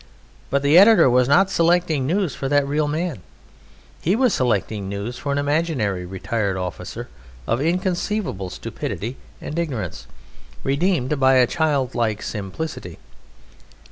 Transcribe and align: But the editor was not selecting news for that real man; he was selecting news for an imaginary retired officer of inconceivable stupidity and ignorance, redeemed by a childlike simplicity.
But 0.49 0.63
the 0.63 0.79
editor 0.79 1.07
was 1.11 1.27
not 1.27 1.51
selecting 1.51 2.07
news 2.07 2.33
for 2.33 2.49
that 2.49 2.67
real 2.67 2.87
man; 2.87 3.19
he 4.01 4.15
was 4.15 4.33
selecting 4.33 4.89
news 4.89 5.19
for 5.19 5.31
an 5.31 5.37
imaginary 5.37 6.07
retired 6.07 6.57
officer 6.57 7.07
of 7.45 7.61
inconceivable 7.61 8.49
stupidity 8.49 9.17
and 9.41 9.59
ignorance, 9.59 10.07
redeemed 10.63 11.19
by 11.19 11.35
a 11.35 11.45
childlike 11.45 12.23
simplicity. 12.23 12.97